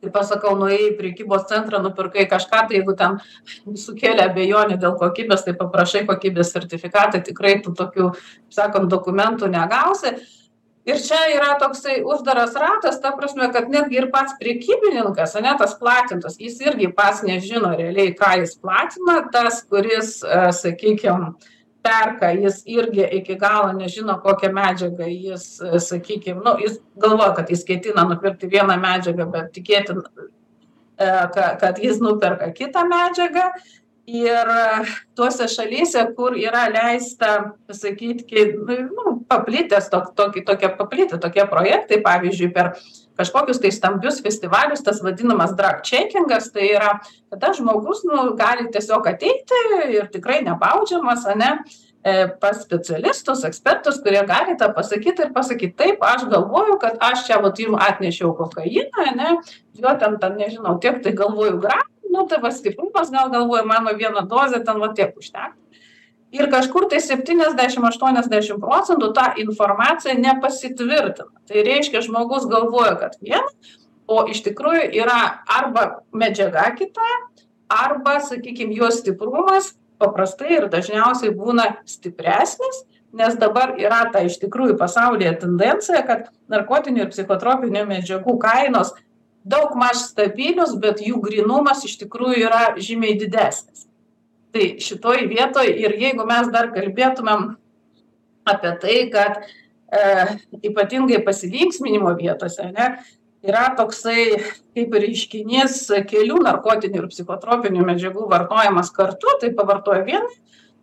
kaip 0.02 0.18
aš 0.22 0.34
sakau 0.36 0.54
nuėjai 0.58 0.92
į 0.92 0.96
prekybos 1.00 1.48
centrą 1.50 1.82
nupirkai 1.82 2.28
kažką 2.30 2.66
tai 2.70 2.80
jeigu 2.80 2.94
ten 2.98 3.18
sukėlė 3.66 4.28
abejonių 4.30 4.78
dėl 4.82 4.98
kokybės 5.00 5.46
tai 5.48 5.56
paprašai 5.58 6.06
kokybės 6.10 6.54
sertifikatą 6.54 7.24
tikrai 7.26 7.58
tų 7.66 7.74
tokių 7.78 8.12
sakant 8.54 8.92
dokumentų 8.94 9.50
negausi. 9.54 10.14
Ir 10.88 11.02
čia 11.04 11.18
yra 11.34 11.58
toksai 11.60 11.98
uždaras 12.08 12.54
ratas 12.56 13.02
ta 13.04 13.12
prasme 13.12 13.50
kad 13.52 13.68
netgi 13.68 13.98
ir 14.00 14.06
pats 14.14 14.38
prekybininkas 14.40 15.36
ane 15.36 15.52
tas 15.60 15.74
platintojas 15.82 16.38
jis 16.40 16.62
irgi 16.64 16.88
pats 16.96 17.26
nežino 17.28 17.74
realiai 17.76 18.14
ką 18.16 18.38
jis 18.40 18.56
platina 18.62 19.18
tas 19.34 19.66
kuris 19.68 20.22
sakykim 20.62 21.34
perka 21.88 22.32
jis 22.36 22.62
irgi 22.66 23.06
iki 23.20 23.36
galo 23.40 23.72
nežino 23.74 24.18
kokią 24.24 24.52
medžiagą 24.54 25.08
jis 25.08 25.46
sakykim 25.88 26.42
nu 26.46 26.58
jis 26.64 26.80
galvoja 27.04 27.34
kad 27.40 27.50
jis 27.50 27.64
ketina 27.68 28.06
nupirkti 28.10 28.50
vieną 28.52 28.78
medžiagą 28.84 29.30
bet 29.32 29.52
tikėtina 29.58 30.04
e, 30.98 31.10
ka 31.36 31.50
kad 31.64 31.80
jis 31.84 32.02
nuperka 32.04 32.52
kitą 32.60 32.86
medžiagą 32.92 33.50
ir 34.08 34.50
tose 35.20 35.50
šalyse 35.52 36.00
kur 36.16 36.36
yra 36.40 36.68
leista 36.72 37.52
pasakyt 37.68 38.24
ki 38.30 38.44
nu 38.88 39.18
paplitęs 39.28 39.90
tok 39.92 40.14
tokį 40.16 40.46
tokie 40.48 40.70
paplitę 40.80 41.20
tokie 41.20 41.44
projektai 41.52 42.00
pavyzdžiui 42.06 42.54
per 42.56 42.72
kažkokius 43.20 43.60
tai 43.60 43.72
stambius 43.76 44.22
festivalius 44.24 44.86
tas 44.86 45.02
vadinamas 45.04 45.52
drag 45.60 45.84
čekingas 45.84 46.54
tai 46.56 46.70
yra 46.78 46.94
kada 47.34 47.52
žmogus 47.58 48.06
nu 48.08 48.30
gali 48.40 48.70
tiesiog 48.72 49.12
ateiti 49.12 49.60
ir 49.98 50.08
tikrai 50.14 50.40
nebaudžiamas 50.48 51.28
ane 51.34 51.52
e, 52.08 52.30
pas 52.40 52.64
specialistus 52.64 53.44
ekspertus 53.44 54.00
kurie 54.00 54.24
gali 54.24 54.56
tą 54.56 54.72
pasakyt 54.72 55.20
ir 55.20 55.36
pasakyt 55.36 55.76
taip 55.76 56.08
aš 56.14 56.30
galvoju 56.32 56.80
kad 56.80 56.96
aš 57.12 57.28
čia 57.28 57.42
vat 57.44 57.60
jum 57.60 57.76
atnešiau 57.76 58.32
kokainą 58.40 59.12
ane 59.12 59.36
jo 59.76 60.00
ten 60.00 60.18
ten 60.24 60.40
nežinau 60.40 60.80
tiek 60.80 61.04
tai 61.04 61.12
galvoju 61.12 61.60
gramų 61.60 61.97
nu 62.14 62.26
tai 62.30 62.42
va 62.44 62.52
stiprumas 62.56 63.12
gal 63.14 63.32
galvoju 63.34 63.66
mano 63.68 63.94
viena 63.98 64.26
dozė 64.28 64.64
ten 64.66 64.80
va 64.84 64.94
tiek 64.98 65.16
užtektų 65.18 65.68
ir 66.32 66.50
kažkur 66.52 66.88
tai 66.92 67.00
septyniasdešim 67.04 67.86
aštuoniasdešim 67.88 68.60
procentų 68.64 69.12
ta 69.16 69.32
informacija 69.40 70.16
nepasitvirtina. 70.20 71.32
Tai 71.48 71.64
reiškia 71.68 72.04
žmogus 72.06 72.48
galvoja 72.52 72.98
kad 73.00 73.16
viena 73.22 73.46
o 74.08 74.24
iš 74.32 74.44
tikrųjų 74.46 74.90
yra 75.02 75.20
arba 75.52 75.88
medžiaga 76.16 76.70
kita 76.78 77.08
arba 77.72 78.20
sakykim 78.24 78.72
jos 78.76 79.02
stiprumas 79.02 79.74
paprastai 80.00 80.54
ir 80.60 80.70
dažniausiai 80.72 81.34
būna 81.36 81.68
stipresnis 81.90 82.86
nes 83.18 83.36
dabar 83.40 83.76
yra 83.80 84.06
ta 84.14 84.22
iš 84.28 84.38
tikrųjų 84.44 84.78
pasaulyje 84.80 85.34
tendencija 85.42 86.04
kad 86.08 86.30
narkotinių 86.52 87.06
ir 87.06 87.12
psichotropinių 87.12 87.84
medžiagų 87.90 88.38
kainos 88.40 88.94
daugmaž 89.48 90.02
stabilios 90.10 90.76
bet 90.82 91.02
jų 91.04 91.22
grynumas 91.24 91.86
iš 91.88 91.98
tikrųjų 92.04 92.42
yra 92.48 92.64
žymiai 92.78 93.18
didesnis. 93.20 93.86
Tai 94.56 94.68
šitoj 94.82 95.28
vietoj 95.30 95.70
ir 95.70 95.96
jeigu 96.00 96.26
mes 96.28 96.50
dar 96.54 96.72
kalbėtumėm 96.76 97.50
apie 98.48 98.74
tai 98.82 98.98
kad 99.14 99.40
e, 99.44 100.02
ypatingai 100.70 101.20
pasilinksminimo 101.26 102.14
vietose 102.20 102.70
ane 102.70 102.90
yra 103.48 103.68
toksai 103.78 104.40
kaip 104.76 104.96
reiškinys 105.04 105.80
kelių 106.10 106.42
narkotinių 106.48 107.04
ir 107.04 107.10
psichotropinių 107.12 107.86
medžiagų 107.88 108.28
vartojimas 108.32 108.92
kartu 108.96 109.38
tai 109.42 109.54
pavartoji 109.56 110.08
vieną 110.08 110.32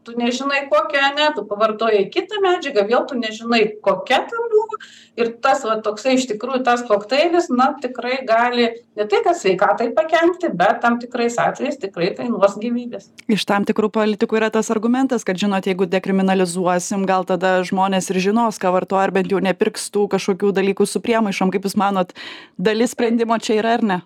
tu 0.05 0.15
nežinai 0.19 0.67
kokią 0.71 1.03
ane 1.11 1.31
tu 1.37 1.45
pavartojai 1.49 2.07
kitą 2.15 2.41
medžiagą 2.45 2.87
vėl 2.91 3.07
tu 3.09 3.19
nežinai 3.19 3.63
kokia 3.85 4.23
ten 4.31 4.51
buvo. 4.53 4.81
Ir 5.19 5.31
tas 5.43 5.63
va 5.67 5.77
toksai 5.83 6.17
iš 6.19 6.27
tikrųjų 6.33 6.65
tas 6.67 6.83
kokteilis 6.87 7.47
na 7.53 7.71
tikrai 7.81 8.21
gali 8.27 8.67
ne 8.99 9.07
tai 9.11 9.21
kad 9.27 9.39
sveikatai 9.39 9.91
pakenkti 9.97 10.51
bet 10.55 10.81
tam 10.83 10.99
tikrais 11.03 11.39
atvejais 11.39 11.79
tikrai 11.83 12.11
kainuos 12.19 12.57
gyvybes 12.59 13.11
iš 13.31 13.47
tam 13.49 13.67
tikrų 13.69 13.93
politikų 13.95 14.41
yra 14.41 14.51
tas 14.55 14.73
argumentas 14.75 15.27
kad 15.27 15.39
žinot 15.41 15.69
jeigu 15.71 15.87
dekriminalizuosim 15.91 17.07
gal 17.09 17.27
tada 17.29 17.57
žmonės 17.67 18.11
ir 18.11 18.21
žinos 18.27 18.59
ką 18.63 18.75
vartoja 18.75 19.07
ar 19.07 19.15
bent 19.15 19.31
jau 19.33 19.43
nepirks 19.43 19.87
tų 19.95 20.09
kažkokių 20.17 20.51
dalykų 20.57 20.87
su 20.89 21.03
priemaišom. 21.05 21.53
Kaip 21.55 21.69
jūs 21.69 21.79
manot 21.81 22.15
dalis 22.59 22.95
sprendimo 22.97 23.39
čia 23.39 23.61
yra 23.61 23.79
ar 23.79 23.87
ne 23.87 24.03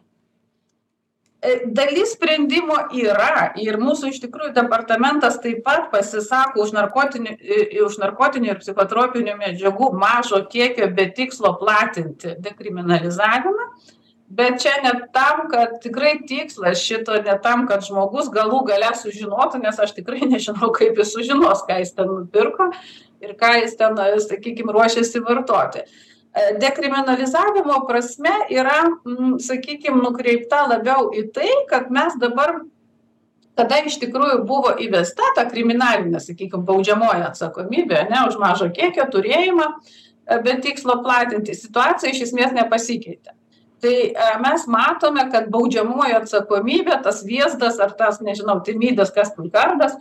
dalis 1.70 2.16
sprendimo 2.16 2.74
yra 2.98 3.52
ir 3.62 3.76
mūsų 3.78 4.10
iš 4.10 4.18
tikrųjų 4.24 4.50
departamentas 4.56 5.38
taip 5.42 5.60
pat 5.66 5.86
pasisako 5.92 6.64
už 6.64 6.72
narkotinių 6.74 7.36
už 7.86 7.98
narkotinių 8.02 8.50
ir 8.50 8.58
psichotropinių 8.64 9.36
medžiagų 9.38 9.92
mažo 9.94 10.42
kiekio 10.50 10.90
be 10.94 11.06
tikslo 11.14 11.54
platinti 11.60 12.34
dekriminalizavimą. 12.42 13.68
Bet 14.28 14.58
čia 14.60 14.74
ne 14.84 14.90
tam 15.14 15.46
kad 15.48 15.78
tikrai 15.80 16.18
tikslas 16.28 16.82
šito 16.82 17.14
ne 17.22 17.38
tam 17.44 17.68
kad 17.70 17.86
žmogus 17.86 18.28
galų 18.34 18.64
gale 18.66 18.90
sužinotų 18.98 19.62
nes 19.62 19.78
aš 19.78 19.94
tikrai 19.96 20.26
nežinau 20.34 20.72
kaip 20.74 20.98
jis 20.98 21.14
sužinos 21.14 21.62
ką 21.70 21.78
jis 21.84 21.94
ten 21.94 22.10
nupirko 22.10 22.72
ir 23.22 23.38
ką 23.38 23.54
jis 23.62 23.78
ten 23.78 23.96
sakykim 24.26 24.74
ruošiasi 24.74 25.22
vartoti. 25.22 25.86
E, 25.86 26.07
dekriminalizavimo 26.60 27.80
prasme 27.88 28.34
yra 28.52 28.82
sakykim 29.42 30.02
nukreipta 30.02 30.66
labiau 30.68 31.08
į 31.16 31.28
tai 31.34 31.48
kad 31.70 31.88
mes 31.94 32.18
dabar 32.20 32.60
kada 33.58 33.80
iš 33.88 33.98
tikrųjų 34.02 34.42
buvo 34.46 34.74
įvesta 34.78 35.32
ta 35.36 35.46
kriminalinė 35.48 36.20
sakykim 36.22 36.62
baudžiamoji 36.68 37.24
atsakomybė 37.30 38.04
ane 38.04 38.20
už 38.28 38.38
mažo 38.38 38.68
kiekio 38.74 39.08
turėjimą 39.10 39.66
e, 39.72 40.38
be 40.44 40.54
tikslo 40.62 41.00
platinti 41.02 41.56
situacija 41.58 42.12
iš 42.12 42.28
esmės 42.28 42.54
nepasikeitė. 42.54 43.34
Tai 43.82 43.94
e, 44.06 44.30
mes 44.44 44.66
matome 44.70 45.26
kad 45.32 45.50
baudžiamoji 45.54 46.20
atsakomybė 46.20 47.00
tas 47.02 47.24
vėzdas 47.26 47.80
ar 47.82 47.96
tas 47.98 48.22
nežinau 48.22 48.60
timidas 48.66 49.10
kas 49.14 49.34
ten 49.34 49.50
kardas 49.54 49.98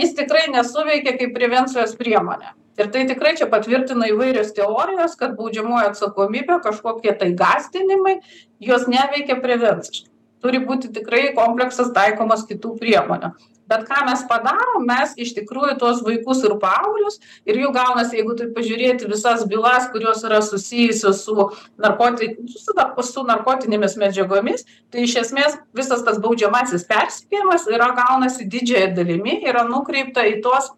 jis 0.00 0.14
tikrai 0.16 0.48
nesuveikia 0.52 1.16
kaip 1.18 1.34
prevencijos 1.36 1.96
priemonė. 1.98 2.54
Ir 2.80 2.88
tai 2.88 3.04
tikrai 3.04 3.34
čia 3.36 3.48
patvirtina 3.50 4.08
įvairios 4.08 4.54
teorijos 4.56 5.16
kad 5.20 5.34
baudžiamoji 5.36 5.90
atsakomybė 5.90 6.60
kažkokie 6.64 7.12
tai 7.20 7.34
gąsdinimai 7.36 8.20
jos 8.64 8.86
neveikia 8.88 9.36
prevenciškai. 9.42 10.08
Turi 10.40 10.62
būti 10.64 10.88
tikrai 10.96 11.34
kompleksas 11.36 11.90
taikomas 11.92 12.46
kitų 12.48 12.78
priemonių 12.80 13.34
bet 13.70 13.86
ką 13.88 14.02
mes 14.08 14.24
padarom 14.30 14.86
mes 14.88 15.14
iš 15.20 15.32
tikrųjų 15.38 15.76
tuos 15.80 16.02
vaikus 16.06 16.42
ir 16.46 16.56
paauglius 16.62 17.20
ir 17.48 17.60
jų 17.62 17.70
gaunasi 17.76 18.18
jeigu 18.18 18.34
taip 18.38 18.52
pažiūrėti 18.56 19.08
visas 19.10 19.46
bylas 19.50 19.88
kurios 19.94 20.24
yra 20.26 20.40
susijusios 20.44 21.22
su 21.26 21.48
narkoti 21.80 22.32
su 22.56 22.76
dar 22.76 22.92
su 23.10 23.24
narkotinėmis 23.28 23.96
medžiagomis 24.00 24.66
tai 24.90 25.06
iš 25.06 25.16
esmės 25.24 25.56
visas 25.76 26.02
tas 26.06 26.18
baudžiamasis 26.22 26.86
persekiojimas 26.90 27.68
yra 27.70 27.92
gaunasi 27.96 28.48
didžiąja 28.50 28.92
dalimi 28.98 29.38
yra 29.46 29.64
nukreipta 29.68 30.26
į 30.28 30.40
tuos 30.44 30.72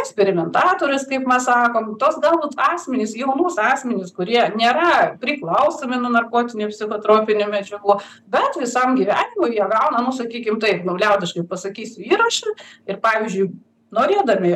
eksperimentatorius 0.00 1.06
kaip 1.10 1.26
mes 1.30 1.46
sakom 1.48 1.94
tuos 2.00 2.18
galbūt 2.22 2.56
asmenis 2.70 3.14
jaunus 3.18 3.58
asmenis 3.60 4.12
kurie 4.16 4.42
nėra 4.58 5.14
priklausomi 5.22 5.98
nuo 6.00 6.12
narkotinių 6.14 6.70
psichotropinių 6.72 7.48
medžiagų 7.52 7.98
bet 8.34 8.60
visam 8.60 8.96
gyvenimui 8.98 9.54
jie 9.56 9.66
gauna 9.74 10.04
nu 10.04 10.14
sakykim 10.16 10.60
taip 10.62 10.86
nu 10.88 10.96
liaudiškai 11.00 11.46
pasakysiu 11.50 12.06
įrašą 12.10 12.54
ir 12.90 13.02
pavyzdžiui 13.04 13.50
norėdami 13.94 14.54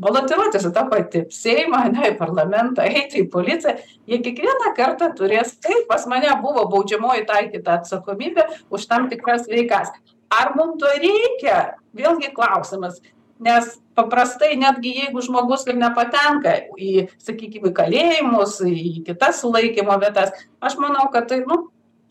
balotiruotis 0.00 0.66
į 0.66 0.72
tą 0.74 0.84
patį 0.90 1.22
seimą 1.32 1.84
ane 1.88 2.08
į 2.10 2.16
parlamentą 2.18 2.86
eiti 2.88 3.22
į 3.22 3.28
policiją 3.30 3.76
jie 4.10 4.18
kiekvieną 4.24 4.72
kartą 4.78 5.10
turės 5.18 5.54
taip 5.62 5.86
pas 5.90 6.06
mane 6.10 6.32
buvo 6.42 6.66
baudžiamoji 6.72 7.26
taikyta 7.30 7.78
atsakomybė 7.78 8.48
už 8.74 8.88
tam 8.90 9.08
tikras 9.12 9.46
veikas. 9.50 9.92
Ar 10.34 10.54
mum 10.58 10.74
to 10.80 10.90
reikia? 10.98 11.76
Vėlgi 11.94 12.32
klausimas 12.34 12.98
nes 13.44 13.76
paprastai 13.94 14.54
netgi 14.58 14.94
jeigu 15.02 15.22
žmogus 15.24 15.66
ir 15.68 15.78
nepatenka 15.78 16.56
į 16.80 17.06
sakykim 17.22 17.68
į 17.70 17.74
kalėjimus 17.76 18.58
į 18.66 19.04
kitas 19.06 19.42
sulaikymo 19.44 19.96
vietas 20.02 20.34
aš 20.64 20.78
manau 20.82 21.06
kad 21.14 21.28
tai 21.30 21.42
nu 21.46 21.66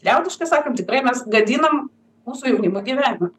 liaudiškai 0.05 0.49
sakant 0.49 0.79
tikrai 0.79 1.03
mes 1.05 1.23
gadinam 1.31 1.87
mūsų 2.27 2.53
jaunimo 2.53 2.83
gyvenimą. 2.83 3.31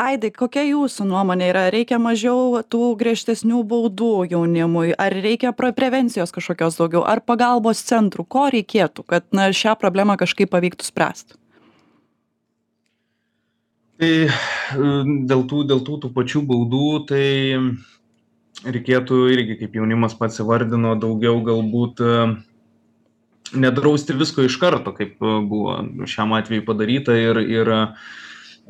Aidai 0.00 0.30
kokia 0.32 0.62
jūsų 0.64 1.04
nuomonė 1.10 1.50
yra? 1.50 1.66
Reikia 1.74 1.98
mažiau 2.00 2.62
tų 2.72 2.94
griežtesnių 3.02 3.60
baudų 3.68 4.30
jaunimui? 4.30 4.94
Ar 4.96 5.12
reikia 5.12 5.52
pro 5.52 5.68
prevencijos 5.76 6.32
kažkokios 6.32 6.78
daugiau? 6.80 7.02
Ar 7.04 7.20
pagalbos 7.20 7.82
centrų? 7.84 8.24
Ko 8.24 8.46
reikėtų 8.54 9.04
kad 9.12 9.28
na 9.36 9.50
šią 9.52 9.76
problemą 9.82 10.16
kažkaip 10.22 10.48
pavyktų 10.54 10.88
spręst 10.88 11.36
tai 14.00 14.12
dėl 15.28 15.42
tų 15.48 15.64
dėl 15.68 15.82
tų 15.84 15.98
tų 16.04 16.10
pačių 16.16 16.42
baudų 16.48 16.84
tai 17.10 17.24
reikėtų 18.64 19.18
irgi 19.34 19.58
kaip 19.60 19.76
jaunimas 19.76 20.16
pats 20.18 20.40
įvardino 20.42 20.94
daugiau 21.00 21.40
galbūt 21.44 22.00
nedrausti 23.60 24.16
visko 24.16 24.46
iš 24.46 24.56
karto 24.62 24.94
kaip 24.96 25.20
buvo 25.20 25.78
šiam 26.08 26.32
atvejui 26.38 26.64
padaryta 26.66 27.16
ir 27.18 27.42
ir 27.44 27.72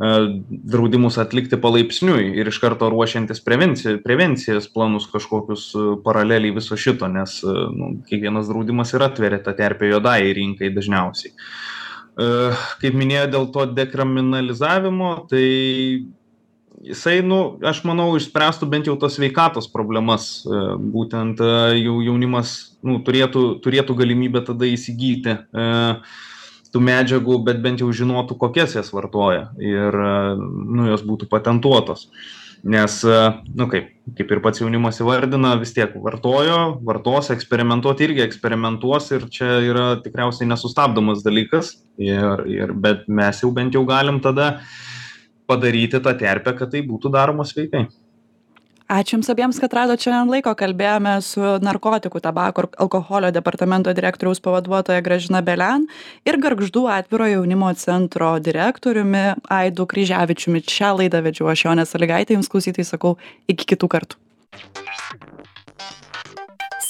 draudimus 0.00 1.18
atlikti 1.20 1.58
palaipsniui 1.60 2.30
ir 2.40 2.49
iš 2.49 2.58
karto 2.62 2.88
ruošiantis 2.90 3.42
prevencijai 3.44 3.99
prevencijos 4.02 4.70
planus 4.72 5.06
kažkokius 5.12 5.66
paraleliai 6.06 6.54
viso 6.56 6.78
šito 6.78 7.10
nes 7.12 7.40
nu 7.44 7.99
kiekvienas 8.08 8.49
draudimas 8.50 8.94
ir 8.96 9.04
atveria 9.06 9.42
tą 9.44 9.54
terpę 9.58 9.90
juodajai 9.92 10.32
rinkai 10.40 10.72
dažniausiai 10.75 11.34
kaip 12.80 12.96
minėjot 12.96 13.30
dėl 13.32 13.46
to 13.54 13.66
dekriminalizavimo 13.76 15.12
tai 15.30 15.44
jisai 16.80 17.20
nu 17.26 17.40
aš 17.66 17.82
manau 17.88 18.08
išspręstų 18.16 18.68
bent 18.72 18.88
jau 18.88 18.96
tas 19.00 19.16
sveikatos 19.18 19.68
problemas. 19.72 20.30
Būtent 20.80 21.40
jau 21.80 22.00
jaunimas 22.04 22.56
nu 22.86 23.00
turėtų 23.04 23.60
turėtų 23.64 23.96
galimybę 24.00 24.44
tada 24.46 24.68
įsigyti 24.68 25.38
tų 26.70 26.82
medžiagų 26.86 27.40
bet 27.46 27.60
bent 27.64 27.82
jau 27.82 27.90
žinotų 27.92 28.36
kokias 28.40 28.76
jas 28.78 28.92
vartoja 28.94 29.50
ir 29.58 29.96
nu 30.38 30.86
jos 30.92 31.02
būtų 31.06 31.28
patentuotos 31.32 32.06
nes 32.64 33.00
nu 33.56 33.66
kaip 33.70 33.88
kaip 34.16 34.32
ir 34.34 34.40
pats 34.42 34.60
jaunimas 34.60 34.98
įvardina 35.00 35.54
vis 35.60 35.72
tiek 35.76 35.92
vartojo 36.02 36.80
vartos 36.86 37.30
eksperimentuot 37.34 38.02
irgi 38.04 38.24
eksperimentuos 38.24 39.10
ir 39.14 39.26
čia 39.32 39.60
yra 39.64 39.86
tikriausiai 40.02 40.48
nesustabdomas 40.50 41.24
dalykas. 41.26 41.76
Ir 42.00 42.44
ir 42.50 42.72
bet 42.72 43.06
mes 43.08 43.42
jau 43.42 43.52
bent 43.54 43.74
jau 43.76 43.84
galim 43.88 44.20
tada 44.20 44.60
padaryti 45.50 46.00
tą 46.02 46.14
terpę 46.18 46.56
kad 46.58 46.72
tai 46.72 46.82
būtų 46.86 47.12
daroma 47.14 47.46
sveikai 47.46 47.86
ačiū 48.90 49.16
jums 49.16 49.30
abiems 49.30 49.61
kad 49.62 49.75
radot 49.76 50.02
šiandien 50.02 50.32
laiko. 50.35 50.54
Kalbėjome 50.59 51.14
su 51.25 51.42
narkotikų 51.62 52.23
tabako 52.25 52.64
ir 52.64 52.68
alkoholio 52.85 53.30
departamento 53.35 53.94
direktoriaus 53.97 54.42
pavaduotoja 54.44 55.04
gražina 55.06 55.42
belian 55.47 55.87
ir 56.26 56.40
gargždų 56.42 56.87
atviro 56.90 57.28
jaunimo 57.30 57.70
centro 57.78 58.32
direktoriumi 58.42 59.25
aidu 59.61 59.87
kryževičiumi. 59.87 60.64
Šią 60.66 60.92
laidą 61.02 61.23
vedžiau 61.26 61.50
aš 61.52 61.66
jonė 61.68 61.87
salygaitė 61.87 62.37
jums 62.38 62.50
klausytojai 62.50 62.88
sakau 62.88 63.16
iki 63.49 63.68
kitų 63.75 63.90
kartų. 63.94 64.20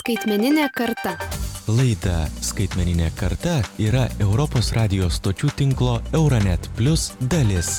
Skaitmeninė 0.00 0.70
karta. 0.74 1.14
Laida 1.70 2.24
skaitmeninė 2.42 3.12
karta 3.18 3.60
yra 3.78 4.08
europos 4.18 4.72
radijo 4.74 5.12
stočių 5.12 5.52
tinklo 5.60 6.00
euranet 6.16 6.70
plius 6.78 7.12
dalis 7.20 7.78